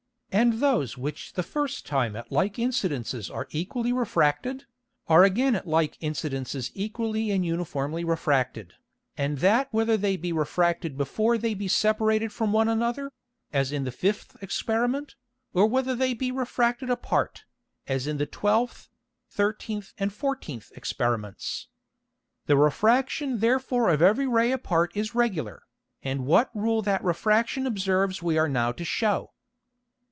And 0.33 0.61
those 0.61 0.97
which 0.97 1.33
the 1.33 1.43
first 1.43 1.85
Time 1.85 2.15
at 2.15 2.31
like 2.31 2.53
Incidences 2.53 3.29
are 3.29 3.47
equally 3.49 3.91
refracted, 3.91 4.63
are 5.09 5.25
again 5.25 5.55
at 5.55 5.67
like 5.67 5.99
Incidences 5.99 6.71
equally 6.73 7.31
and 7.31 7.45
uniformly 7.45 8.05
refracted, 8.05 8.71
and 9.17 9.39
that 9.39 9.67
whether 9.73 9.97
they 9.97 10.15
be 10.15 10.31
refracted 10.31 10.97
before 10.97 11.37
they 11.37 11.53
be 11.53 11.67
separated 11.67 12.31
from 12.31 12.53
one 12.53 12.69
another, 12.69 13.11
as 13.51 13.73
in 13.73 13.83
the 13.83 13.91
fifth 13.91 14.37
Experiment, 14.41 15.15
or 15.53 15.67
whether 15.67 15.95
they 15.97 16.13
be 16.13 16.31
refracted 16.31 16.89
apart, 16.89 17.43
as 17.85 18.07
in 18.07 18.15
the 18.15 18.25
twelfth, 18.25 18.87
thirteenth 19.29 19.93
and 19.97 20.13
fourteenth 20.13 20.71
Experiments. 20.77 21.67
The 22.45 22.55
Refraction 22.55 23.39
therefore 23.39 23.89
of 23.89 24.01
every 24.01 24.27
Ray 24.27 24.53
apart 24.53 24.93
is 24.95 25.13
regular, 25.13 25.63
and 26.01 26.25
what 26.25 26.49
Rule 26.55 26.81
that 26.83 27.03
Refraction 27.03 27.67
observes 27.67 28.23
we 28.23 28.37
are 28.37 28.47
now 28.49 28.71
to 28.71 28.85
shew. 28.85 29.27